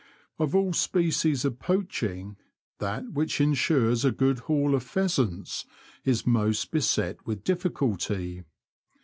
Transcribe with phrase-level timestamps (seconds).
[0.39, 2.35] Of all species of poaching,
[2.79, 5.67] that which en sures a good haul of pheasants
[6.03, 8.43] is most beset with difficulty.